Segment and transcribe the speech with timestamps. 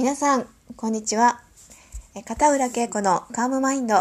[0.00, 1.42] 皆さん、こんにちは。
[2.24, 3.96] 片浦恵子のカームマインド。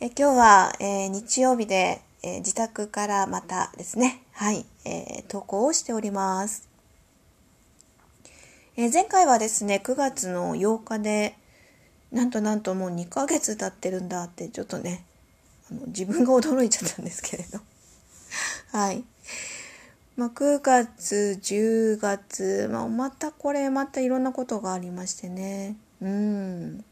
[0.00, 6.68] え今日は、えー日曜日で、えー自宅からまたですね、はい、えー投稿をしております。
[8.76, 11.38] え前回はですね、9月の8日で、
[12.12, 15.06] なんとなんともう2ヶ月経ってるんだって、ちょっとね、
[15.70, 17.60] あの自分が驚いちゃったんですけれど。
[18.72, 19.04] はい。
[20.16, 25.76] まあ、9月、10月、まあ、またこれ、またいろんなことがありましてね。
[26.00, 26.84] うん。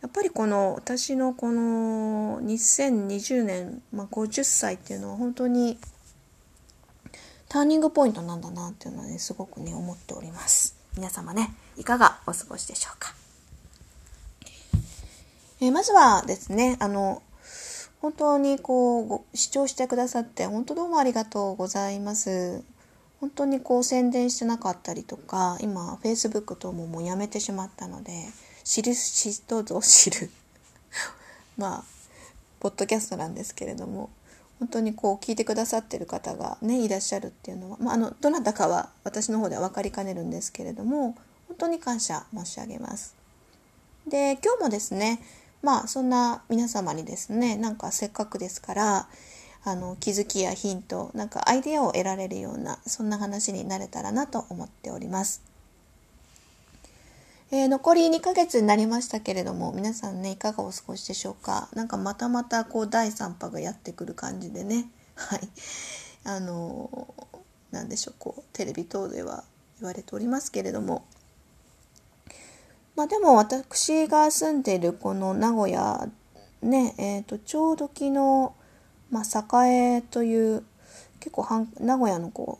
[0.00, 5.78] やっぱりこの、私のこの2020年、まあ、50歳っていうのは本当に
[7.48, 10.76] ターニングポイントなんだなっていうのはね、すごくね、思っております。
[10.96, 13.14] 皆様ね、いかがお過ごしでしょうか。
[15.60, 17.22] えーまずはですね、あの、
[18.00, 22.62] 本当にこうご視聴してくださって本当どうもありがとうございます。
[23.20, 28.12] 本当にこう宣伝してなかったりとか今 Facebook 等ももうやめてしまったので
[28.62, 30.30] 知る人ぞ知る
[31.56, 31.84] まあ
[32.60, 34.10] ポッドキャストなんですけれども
[34.58, 41.16] 本当にこう聞いてくださってる方がねいらっしゃるっていうのは、まあ、あのどなたかは私の方では分かりかねるんですけれども
[41.48, 43.14] 本当に感謝申し上げます。
[44.06, 45.20] で今日もですね
[45.66, 49.08] まあそんな皆様にですねなんかせっかくですから
[49.64, 55.42] あの気づきやヒントなんかアイデアを得られるようなそんな話になれたらなと思っております。
[57.50, 61.68] えー残り2ヶ月になりましたけれども皆さんねいかがお過ごしでしょうか？
[61.74, 64.88] なんかまたまたこう第3波がやってくる感じでね。
[65.16, 65.48] はい。
[66.22, 69.42] あのーでしょうこうテレビ等では
[69.80, 71.04] 言われておりますけれども。
[72.96, 76.08] まあでも私が住んでいるこの名古屋
[76.62, 78.52] ねえー、とちょうど昨日、
[79.10, 80.64] まあ、栄という
[81.20, 82.58] 結構名古屋のこ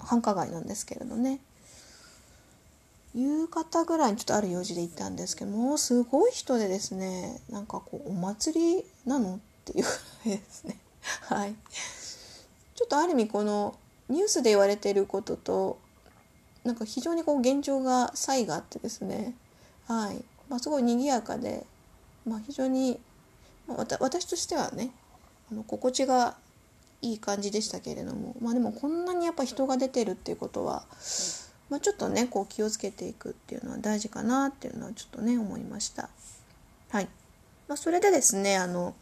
[0.00, 1.40] う繁華街なんですけれどね。
[3.14, 9.84] 夕方ぐらいにちょっとある用事で行ったんですけどもうすごい人でですねなんかこうお祭りなのっていう
[10.24, 10.78] ぐらいですね。
[11.22, 11.54] はい。
[12.74, 13.76] ちょっとある意味この
[14.08, 15.78] ニュースで言われていることと
[16.64, 19.34] なんか非常にこう現状が差異があってですね。
[19.86, 21.64] はい、まあ、すごい賑やかで、
[22.26, 22.98] まあ、非常に、
[23.66, 24.90] まあ、わた私としてはね
[25.50, 26.36] あの心地が
[27.02, 30.84] いい感じでしたけれどもまあでもこんなにやっぱ人が出てるっていうことは、
[31.68, 36.08] まあ、ちょっとねこう気をつけていくっていうのは大事かなっていうのはちょっとね思いました。
[36.90, 37.08] はい
[37.68, 38.94] まあ、それでですねあの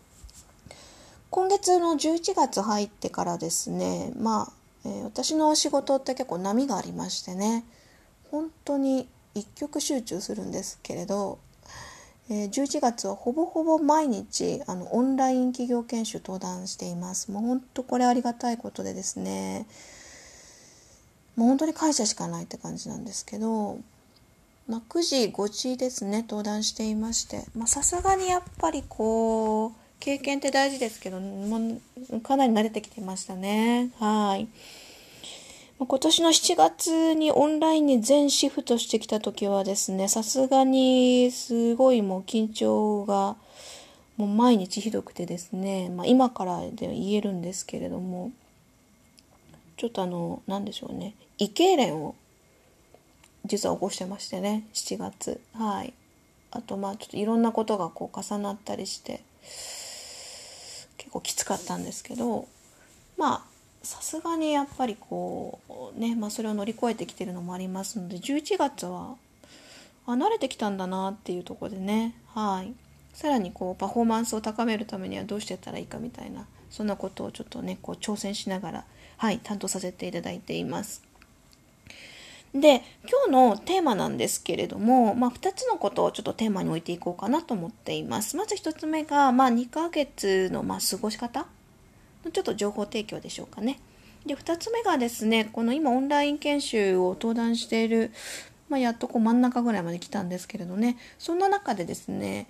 [1.31, 4.53] 今月の11月入ってからですねまあ、
[4.85, 7.65] えー私の仕事って結構波がありましてね
[8.31, 11.39] 本当に一極集中するんですけれど、
[12.31, 17.31] えー11月はほぼほぼ毎日あのオンライン企業研修登壇しています。
[17.31, 19.67] もう本当これありがたいことでですね。
[21.37, 23.79] もう本当に感謝しかないって感じなんですけど、
[24.69, 27.45] まあ、9時5時ですね登壇していまして。
[27.67, 31.79] さすがにやっぱりこう経験って大事ですけども
[32.11, 33.91] うかなり慣れてきてましたね。
[33.99, 34.49] はい。
[35.87, 43.37] 今年の7月にオンラインに全シフトしてきた時はですねさすがにすごいもう緊張が
[44.17, 48.31] もう毎日ひどくてですね、まあ、今からで言えるんですけれども
[49.77, 52.15] ちょっとあの何でしょうね胃痙攣を
[53.45, 55.41] 実は起こしてましてね7月。
[55.55, 55.93] はい。
[56.53, 59.23] あとまあちょっといろんなことがこう重なったりして
[60.99, 62.47] 結構きつかったんですけど
[63.17, 63.52] まあ
[63.83, 65.61] さすがにやっぱりこ
[65.97, 69.17] うね、まあ、それを乗り越えてきてるのもありますので11月は
[70.07, 72.73] あ慣れてきたんだなっていうとこでねはい
[73.13, 78.85] さらにこうパフォーマンスを高めるためにはどうしてったらいいかみたいなそんなことをちょっとねこう挑戦しながら
[79.19, 81.03] はい担当させていただいています。
[82.55, 88.37] で今日のテーマなんですけれども、まあ、2つのことをちょっとテーマに置いていこうかなと思っています。
[88.37, 91.47] まず1つ目が、まあ、2ヶ月のまあ過ごし方
[92.31, 93.81] ちょっと情報提供でしょうかね。
[94.27, 98.13] で2つ目がですねこの今オンライン研修を登壇している、
[98.69, 102.47] まあ、やっとこう真ん中ぐらいまで来たんですけれどねそんな中でですね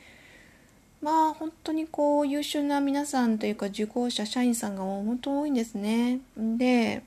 [1.00, 6.20] まあ本当にこう優秀な皆さんというか受講者社員さんが本当多いんですね。
[6.36, 7.02] で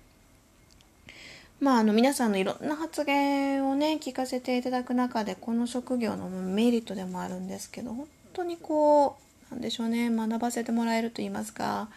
[1.61, 9.17] まあ、あの皆さんのいろんな発言をね聞かせていただく中でこの職業のメリットでもあるんですけど本当にこ
[9.49, 11.87] うなんでしょうね学ばせてもらえると言いますか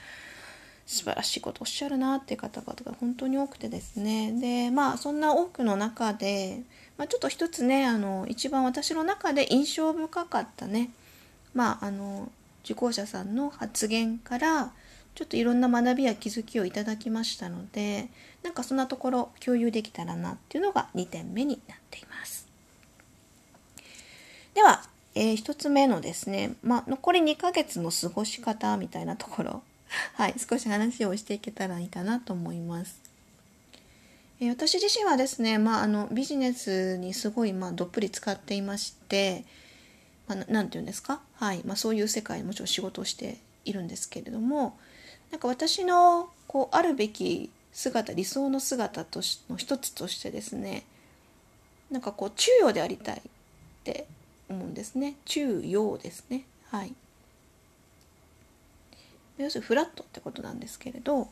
[0.88, 6.62] 素晴らしいことおっしゃるなっていう方々が本当に多くてですねでまあそんな多くの中で、
[6.96, 10.88] まあ、ちょっと一つねあの一番私の中で印象深かったね
[11.52, 12.32] まああの
[12.64, 14.72] 受講者さんの発言から
[15.14, 18.08] ちょっといろんな学びや気づきをいただきましたので
[18.42, 22.48] なんかそんなところ共有できたらなっていうのが2点目になっています。
[24.54, 24.82] では、
[25.14, 29.62] えー、1つ目のですね、まあ、残り2ヶ月の過ごし方みたいなところ、
[30.14, 33.00] はい、少し話をしていけたらいいかなと思います。
[34.40, 39.44] えー、私自身はですね、まあ、あのビジネスにすごい、まあ、どっぷり使っていまして、
[40.28, 44.78] まあ、なんて言うんですか、はいまあ、そういう世界もちろん仕事をしているんですけれども
[45.32, 50.84] なんか私のこうあるべき姿理想の姿としの一つとしてですね
[51.90, 53.20] なんかこう中庸でありたいっ
[53.84, 54.06] て
[54.48, 55.14] 思うんですね。
[55.24, 56.44] 中庸ですね。
[56.70, 56.94] はい。
[59.38, 61.28] 要するにフラットってことなんですけれど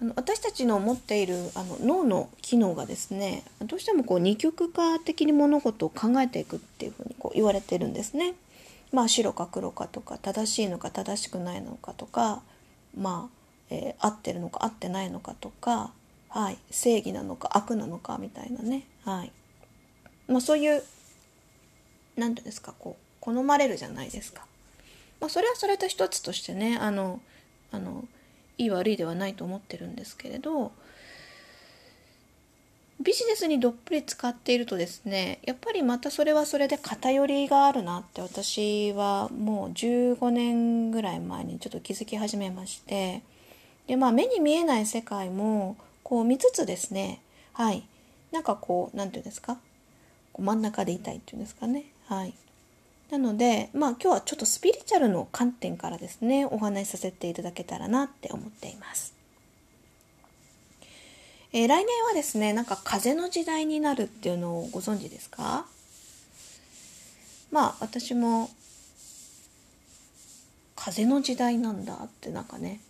[0.00, 8.34] あの私たちの持っているあの脳の機能がですねどうしてもこう二極化的に物事を考えていくっていうふうにこう言われてるんですね。
[8.92, 12.42] まあ白か黒かとか正しいのか正しくないのかとか
[12.96, 15.90] まあ、えー、合ってるのか合ってないのかとか、
[16.28, 19.32] はい、正義なのか悪なのかみたいなね、はい
[20.28, 20.82] まあ、そういう
[22.16, 24.46] 何て言うんですかこう好まれるじゃないですか。
[25.24, 27.18] まあ、それはそれと一つとしてねあの
[27.72, 28.04] あの
[28.58, 30.70] いい悪いではないと思ってるんですけれど
[33.00, 43.22] ビジネスにどっぷり使っているとですねやっぱりまたそれはそれで偏りがあるなって私はもう15年ぐらい前にちょっと気づき始めまして
[43.86, 47.22] でまあ目に見えない世界もこう見つつですね
[47.54, 47.82] はい
[48.30, 49.56] なんかこう何て言うんですか
[50.38, 52.34] 真ん中でいたいっていうんですかねはい。
[53.10, 59.14] なので、まあ今日はちょっとスピリチュアルの観点からですね、お話しさせていただけたらなって思っています。
[61.52, 65.66] えー、来年はですね、なんか風の時代になるっていうのをご存知ですか？
[67.52, 68.50] まあ私も
[70.74, 72.80] 風の時代なんだってなんかね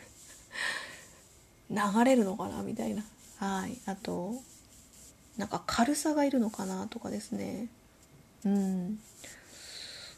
[1.68, 3.04] 流れるのかなみたいな。
[3.36, 3.76] はい。
[3.84, 4.34] あと
[5.36, 7.68] なんか軽さがいるのかなとかですね。
[8.44, 9.00] うん。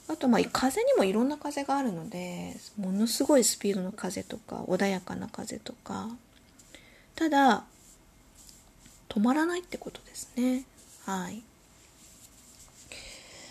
[0.08, 6.08] あとまあ風にもいろんな風があるのでものすごいスピードの風とか穏やかな風とか。
[7.14, 7.64] ただ
[9.08, 10.64] 止まらないってことですね。
[11.04, 11.42] はい。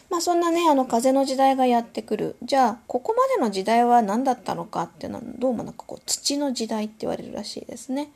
[0.10, 2.36] まあそんなねあの風の時代がやってくる。
[2.44, 8.12] じゃあここまでの時代は何だったのかっていうのはどうもなんかこう土の時代って言われるらしいですね。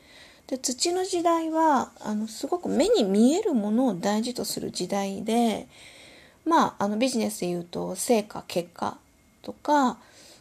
[0.46, 5.68] で土の時代はあのすごく目に見えるものを大事とする時代で
[6.46, 8.96] まあ、あのビジネスで言うと成果結果
[9.42, 9.98] とか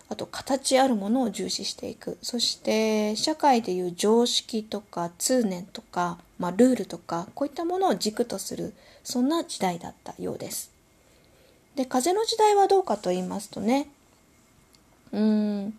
[0.08, 8.74] あと形あるものを重視していくそして社会でいう常識とか通念とか、まあ、ルールとかこういったものを軸とする
[9.04, 10.72] そんな時代だったようです。
[11.76, 13.90] で風の時代はどうかと言いますとね
[15.12, 15.74] うん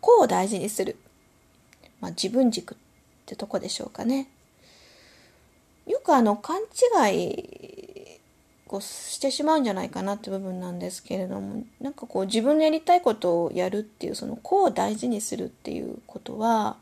[0.00, 0.96] 個を大事にする、
[2.00, 2.78] まあ、自分軸っ
[3.26, 4.28] てとこでしょうかね。
[5.86, 7.73] よくあの勘違い
[8.74, 16.76] こうしてしまうんじゃないかなって部分なんですけれどもなんかこう自分のやりたいことをやるっていうその個を大事にするっていうことは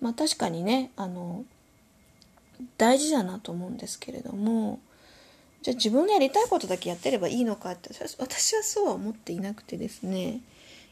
[0.00, 1.44] まあ確かにねあの
[2.78, 4.80] 大事だなと思うんですけれども
[5.60, 10.40] じゃあ自分のやりたいことだけやってればいいのかって私はそうは思っていなくてですね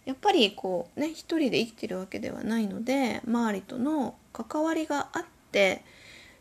[0.04, 5.82] やっぱりこうね一人で生きてるわけではないので周りとの関わりがあって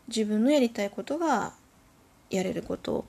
[0.08, 1.54] 自分のやりたいことが
[2.28, 3.06] やれること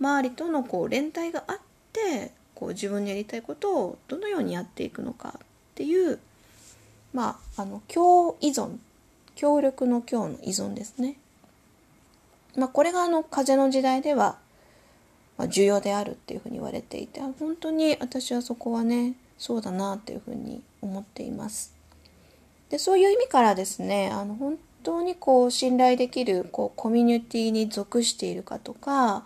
[0.00, 1.56] 周りとのこう連帯があっ
[1.92, 5.40] てこう自分のやりたいことをどのようにやっていくのかっ
[5.74, 6.18] ていう
[7.12, 8.78] まああの共依存
[9.34, 11.16] 協力の共の依存ですね。
[12.56, 14.36] まあ、これがあの風の時代では、
[15.38, 21.74] ま、重要であるっていうふうに言われていて本当に私はそこはねそうだなっていうふうに思っています。
[22.68, 29.24] でそういう意味からですねあの本当にこう信頼できるこうコミュニティに属しているかとか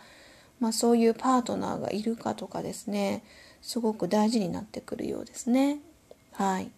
[0.61, 3.23] まあ、そういうパートナーがいるかとかですね
[3.61, 5.79] すごく大事になってくるようですね。
[6.33, 6.71] はい。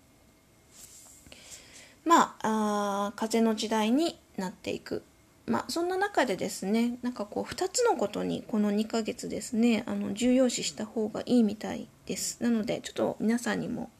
[2.04, 5.02] まああ風の時代になっていく。
[5.46, 12.40] まあそんな中でですねなんかこう2つのことにこの2ヶ月ですねあの重要視した方がいいみたいです。
[12.40, 13.90] なのでちょっと皆さんにも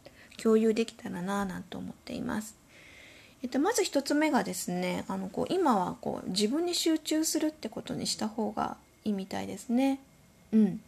[0.40, 2.56] 共有できたらなぁなんて思っています。
[3.42, 8.76] えっと、まず1つ目がですねあのこう今はこう自分に集中するってことにした方が
[9.06, 10.00] いいみたいですね。
[10.52, 10.80] うん。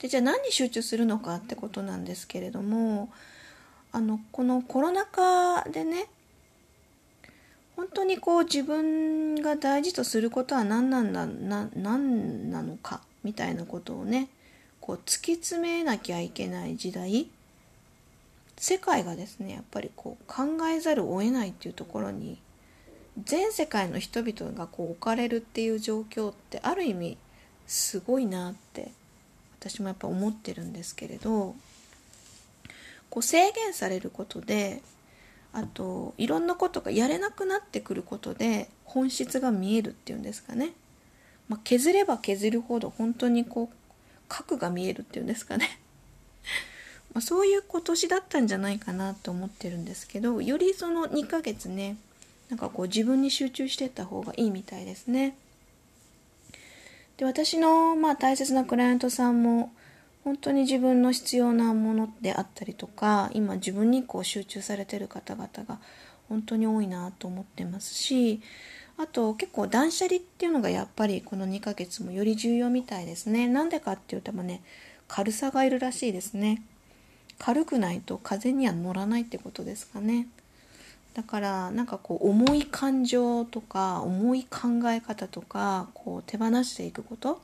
[0.00, 3.10] でじゃあ何に集中するのかってことなんですけれども
[3.92, 6.06] あのこのコロナ禍でね
[7.76, 14.28] 本当にこう自分が大事とすることは何なんだな何なのかみたいなことをね
[14.80, 17.28] こう突き詰めなきゃいけない時代
[18.56, 22.38] 世界がですねやっぱりこう考えざるを得ないっていうところに
[23.24, 27.16] 全世界の人々がこう置かれるっていう状況ってある意味
[27.66, 28.90] すごいなって
[29.58, 31.54] 私もやっぱ思ってるんですけれど
[33.10, 34.80] こう制限されることで
[35.52, 40.72] あといろんなことがやれなくなってくることで本質が見えるっていうんですかね、
[41.48, 43.76] まあ、削れば削るほど本当にこう
[44.28, 45.80] 核が見えるっていうんですかね。
[47.12, 51.96] まそういう今年だったんじゃないかなと思ってるんですけどよりその2ヶ月ね
[52.50, 55.36] なんかこう自分に集中していった方がいいみたいですね。
[57.16, 59.72] で私のまあ大切なクライアントさんも
[60.24, 65.78] 本当に自分の必要なものであったりとか今自分にこう集中されてる方々が
[66.28, 68.40] 本当に多いなと思ってますし
[68.96, 73.48] あと結構断捨離っていうのがやっぱりこの2ヶ月もより重要みたいですね。
[73.48, 74.62] なんでかっていうとね
[75.08, 76.62] 軽さがいるらしいですね。
[77.38, 80.28] 軽くないと風には乗らないってことですかね。
[81.14, 87.40] だからなんかこう重い感情とか重い考え方とかこう手放していくこと。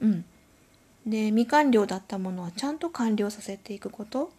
[0.00, 0.24] うん。
[1.06, 4.30] で未完了だったものはちゃんと完了させていくこと。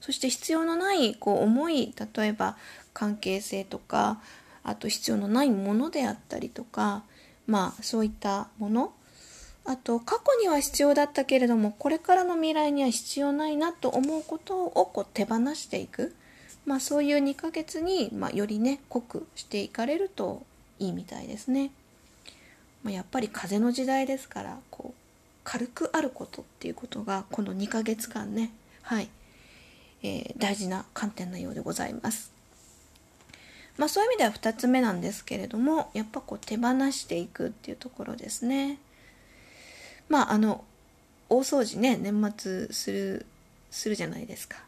[0.00, 2.56] そして必要のないこう重い例えば
[2.92, 4.20] 関係性とか
[4.62, 7.02] あと必要のないものであったりとか
[7.46, 8.92] まあそういったもの。
[9.64, 16.14] あと過去には必要だったけれどもこれからの未来には必要ないなと思うことをこう手放していく、
[16.68, 20.42] まあ、そういう2ヶ月に、まあ、よりね濃くしていかれると
[20.78, 21.70] いいみたいですね。
[22.82, 25.00] まあ、やっぱり風の時代ですからこう
[25.44, 28.50] 軽くあることっていうことがこの2ヶ月間ね
[28.82, 29.08] はい、
[30.02, 32.32] えー、大事な観点なようでございます。
[33.78, 38.78] まあそういう意味では2つ目なんですけれどもやっぱこう手放していくっていうところですね。
[40.10, 40.64] まああの
[41.30, 43.26] 大掃除ね年末する
[43.70, 44.67] するじゃないですか。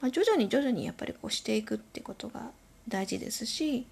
[0.00, 2.50] まあ、徐々に徐々にやっぱりこうしていくってことが
[2.88, 3.86] 大事ですし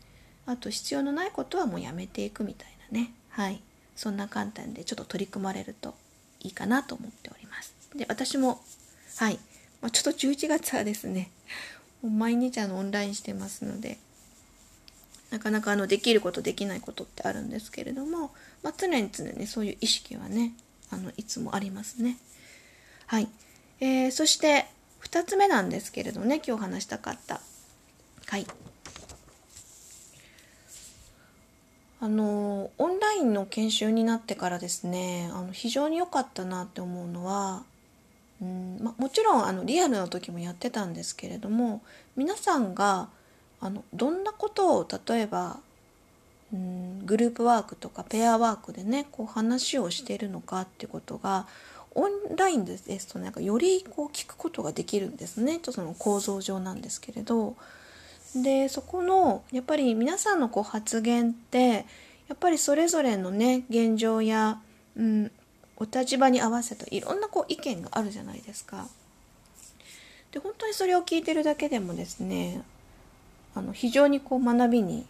[0.47, 3.61] あと必要のないことはもうやめていくみたいなねはい
[3.97, 5.95] そんな観点でちょっと取り組まれると
[6.41, 7.75] いいかなと思っております。
[7.97, 8.61] で私も
[9.17, 9.39] はい、
[9.81, 11.31] まあ、ちょっと11月はですね
[12.03, 13.99] もう毎日あのオンラインしてますので
[15.31, 18.31] なかなかあのできることできないことってあるんですけれども、
[18.63, 20.53] まあ、常に常にねそういう意識はね
[20.91, 22.19] あのいつもありますね。
[23.07, 23.29] はい、
[23.81, 24.67] えー、そして
[25.07, 27.41] 2つ目なんですけれどね今日話したかった。
[28.27, 28.47] はい。
[31.99, 37.63] あのオンラインの研修になってからですねあの非常に良かったなって思うのは
[38.41, 41.83] うんま、もちろんあのリアルの時もやってたんですけれども
[42.17, 43.09] 皆さんが
[43.61, 45.59] あのどんなことを例えば
[46.53, 51.47] うんグループワークとかペアワークでねこう話をしているのかってことが
[51.97, 55.55] オンラインですとなんかよりこう聞くことができるんですね。
[55.55, 57.57] ちょっとその構造上なんですけれど。
[58.35, 61.87] でそこのやっぱり皆さんのこう発言って
[62.29, 64.61] やっぱりそれぞれのね現状や、
[64.95, 65.31] うん、
[65.79, 68.89] お立場に合わせたいろんなこう意見があるじゃないですか。
[70.33, 72.63] で本当にそれを聞いてるだけでもですね
[73.55, 75.07] あの非常にこう学びに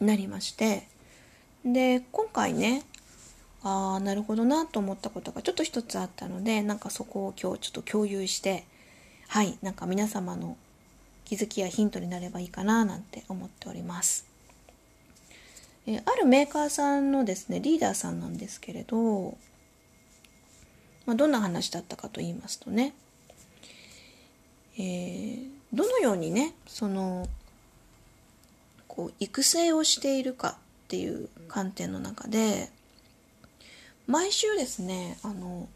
[0.00, 0.88] なりまして。
[1.62, 2.84] で今回ね
[3.62, 8.64] ああなるほどなと思ったことがちょっと一つあったのでなんかそこを今日ちょっと共有して
[9.28, 10.56] はいなんか皆様の
[11.24, 14.26] 気づきやヒントになればいいかななんて思っております。
[15.86, 19.36] えあるメーカーさんのですねリーダーさんなんですけれど、
[21.06, 22.94] まあ、どんな話だったかと言いますとね、
[24.76, 27.28] えー、どのようにねその
[28.88, 32.70] こう育成をしているかっていう観点の中で
[34.06, 35.68] 毎週ですねあの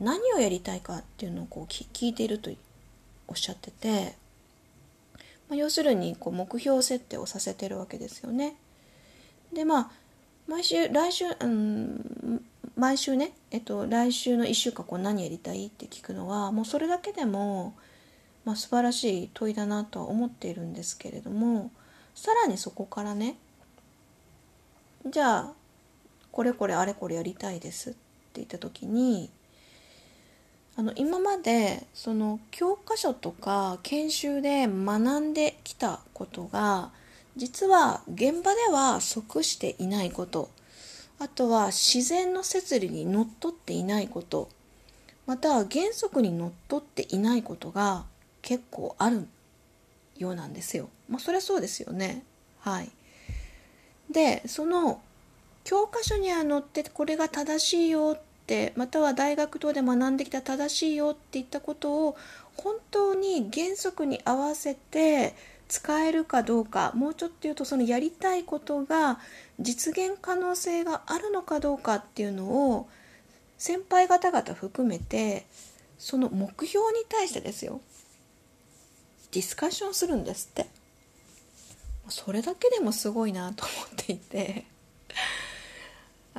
[0.00, 2.50] 何をやりたいかっていうのをこう聞いていると
[3.28, 4.14] おっしゃってて、
[5.48, 8.56] まあ、要するにこう目標設定をさせてるわけですよね。
[9.52, 9.90] でまあ
[10.48, 12.42] 毎週来週、うん、
[12.76, 17.74] 毎週ね、えっと、来週の1週間こう何やりたいって聞くのはもうそれだけでも、
[18.44, 21.70] まあ、素晴らしい問いだなとは思っているんですけれども
[22.14, 23.36] さらにそこからね
[25.06, 25.52] じゃあ
[26.32, 27.98] これこれあれこれやりたいですって
[28.34, 29.30] 言った時に
[30.76, 36.90] あの今までその教科書とか研修で学んできたことが
[37.36, 40.50] 実は現場では即していないこと
[41.18, 44.48] あとは自然の摂理にのっとっていないこと
[45.26, 48.04] または原則にのっとっていないことが
[48.42, 49.28] 結構ある
[50.16, 50.88] ようなんですよ。
[51.08, 52.24] まあそりゃそうですよね。
[52.60, 52.90] はい。
[54.10, 55.00] でその
[55.70, 62.16] 教科書には載ってこれが正しいよってまたは大学等で学んできた正しいよって言ったことを
[62.56, 65.36] 本当に原則に合わせて
[65.68, 69.20] 使えるかどうかもうちょっと言うとそのやりたいことが
[69.60, 72.88] 実現可能性があるのかどうかっていうのを
[73.56, 75.46] 先輩方々含めて
[75.98, 77.80] その目標に対してですよ。
[79.30, 80.66] ディスカッションするんですって。
[82.08, 84.69] それだけでもすごいなと思っていて。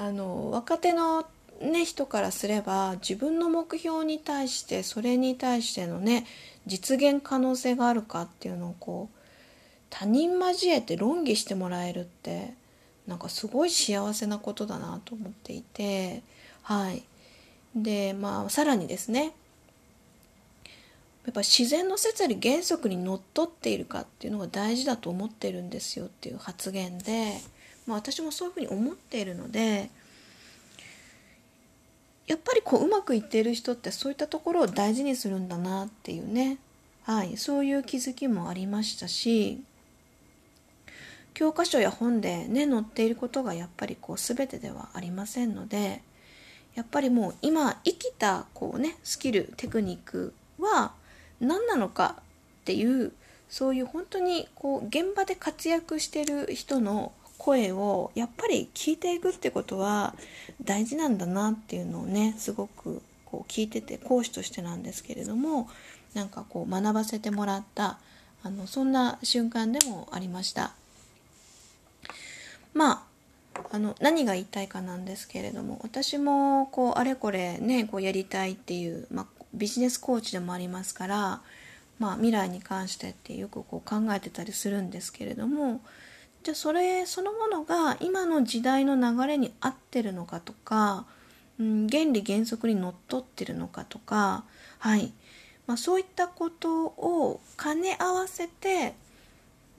[0.02, 1.28] あの若手の、
[1.62, 6.26] ね、人からすれば自分の目標に対してそれに対してのね
[6.66, 9.18] 実現可能性があるかっていうのをこう
[9.92, 12.56] 他人交えて論議してもらえるって
[13.06, 16.24] なんかすごい幸せなことだなと思っていて
[16.64, 17.04] はい。
[17.76, 19.34] でまあさらにですね
[21.26, 27.40] やっぱ自然の摂理原則にのっとっているかっていうのが大事だと思ってるんですよっていう発言で、
[27.88, 29.90] まあ、私もそういうふうに思っているので
[32.28, 36.58] やっぱりこううまくいっている人ってそういったところを大事にするんだなっていうね、
[37.04, 39.60] はい、そういう気づきもありましたし
[41.34, 46.02] 教科書や本でね載っていることがやっぱりこう全てではありませんので
[46.76, 50.94] やっぱりもう今生きたこうねスキルテクニックは
[51.40, 52.24] 何なのかっ
[52.66, 53.12] ていう
[53.50, 57.12] そういう本当にこう現場で活躍してる人の
[57.42, 60.14] 声をやっぱり聞いていくってことは
[60.64, 65.68] 大事なんだなっていうのをねすごくこう聞いてて講師としてなんですけれども
[66.14, 67.98] なんかこう学ばせてもらった
[68.44, 70.74] あのそんな瞬間でもありました。
[72.76, 73.04] まあ
[73.72, 81.42] あの何が言いたいかなんですけれども私もこうあれこれねこうやりたいっていう、まあ、ビジネスコーチでもありますから、
[82.00, 85.82] まあ、未来に関してってよくこう考えてたりするんですけれども
[86.44, 91.06] じゃあそれそのものが今の時代の流れに合ってるのかとか、
[91.60, 94.44] うん、原理原則にのっとってるのかとか、
[94.80, 95.12] はい。
[95.68, 98.94] まあ、そういったことを兼ね合わせて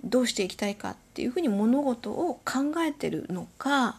[0.05, 3.97] どうしていきたいかっていうふうに物事を考えてるのか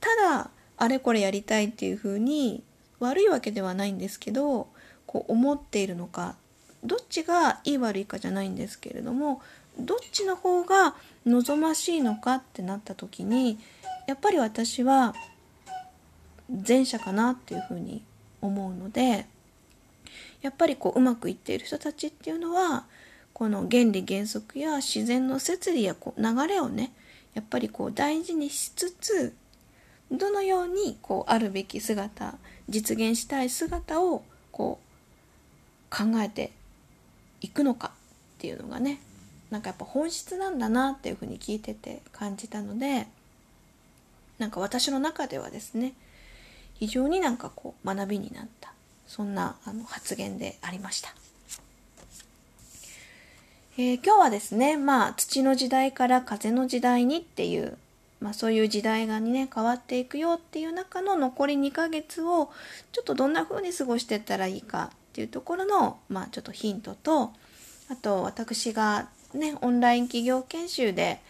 [0.00, 2.62] ただあれこれやりたいっていうふうに
[2.98, 4.68] 悪いわけではないんですけど
[5.06, 6.36] こう思っているのか
[6.84, 9.40] どっちがいい悪いかじゃないんですけれども
[9.80, 10.94] どっちの方が
[11.26, 13.58] 望ましいのかってなった時に
[14.06, 15.14] やっぱり私は
[16.66, 18.02] 前者かなっていうふうに
[18.40, 19.26] 思うので
[20.42, 22.84] やっぱりこううまくいっている人たちっていうのは
[23.32, 26.92] この原理原則や自然の摂理やこう流れをね
[27.34, 29.34] やっぱりこう大事にしつつ
[30.10, 32.34] どのようにこうあるべき姿
[32.68, 36.50] 実現したい姿をこう考えて
[37.40, 37.92] いくのか
[38.36, 39.00] っていうのがね
[39.50, 43.06] なんかやっぱ本質なんだなっていうふうに聞いてて感じたので
[44.38, 45.92] なんか私の中ではですね
[46.74, 48.72] 非常になんかこう学びになった
[49.06, 51.14] そんなあの発言でありました。
[53.76, 57.78] えー、今日はですね、まあ、土の時代から風の時代にっていう、
[58.20, 62.50] まあ、そういう時代がね、変わっていくよっていう中の残り2ヶ月を、
[62.92, 67.32] ちょっとどんな風に過ごしてったらいいかっていうところの、まあ、ちょっとヒントと
[67.90, 71.20] あと私がねオンライン企業研修で、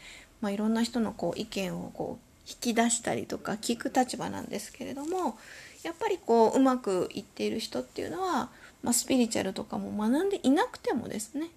[0.41, 5.39] まあ、いろんな人のこう意見をこう引き出したりとか聞く立場なんですけれども
[5.83, 8.51] やっぱりこううまくいっている人っていうのは、
[8.83, 11.49] まあ、スピリチュアルとかも学んでいなくてもですね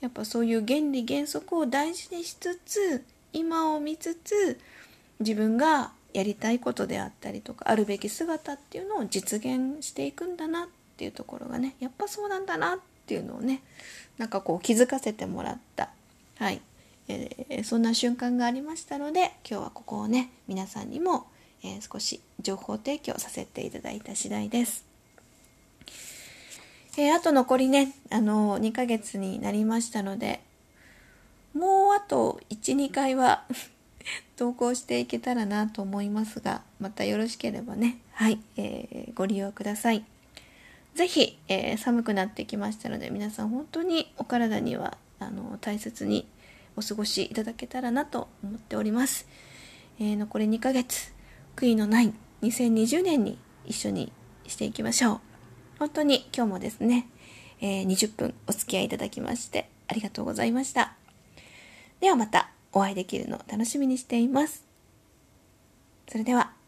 [0.00, 4.58] やっぱそういう原理原則を大事にしつつ今を見つつ
[5.20, 13.60] 自分がやりたいことであったりとかあるべき姿っていうのを実現していくんだなっっていうところがねやっぱそうなんだなっていうのをね
[14.18, 15.90] なんかこう気づかせてもらった
[16.38, 16.60] はい、
[17.08, 21.26] えー、そんな瞬間がありましたので今日はここをね皆さんにも、
[21.62, 24.92] えー、少し情報提供させていただいた次第です。
[26.98, 30.42] えー、あと残りね、あの2ヶ月になりましたので、
[31.54, 33.44] もうあと1、2回は
[34.36, 40.04] 投稿していけたらなと思いますが、またよろしければね、はい、えー、ご利用ください。
[40.94, 46.28] ぜひ、えー、寒くなってきましたので皆さん本当にお体にはあの大切に
[46.76, 49.26] お過ごしいただけたらなと思っております、
[49.98, 51.12] えー、残り2ヶ月
[51.56, 54.12] 悔いのない2020年に一緒に
[54.46, 55.20] していきましょう。
[55.78, 57.08] 本当に今日もですね、
[57.60, 60.94] えー、20分お付き合いいただきましてありがとうございました。
[62.00, 64.64] ではまたお会いできるのを楽しみにしています。
[66.08, 66.61] それでは。